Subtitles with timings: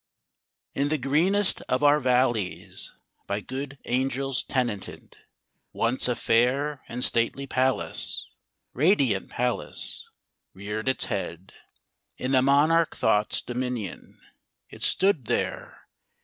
[0.73, 2.91] In the greenest of our valleys
[3.27, 5.15] By good angels tenanted,
[5.73, 8.27] Once a fair and stately palace
[8.73, 10.09] Radiant palace
[10.55, 11.53] reared its head.
[12.17, 14.19] In the monarch Thought's dominion
[14.71, 15.87] It stood there!